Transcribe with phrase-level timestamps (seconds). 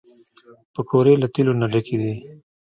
[0.73, 2.13] پکورې له تیلو نه ډکې دي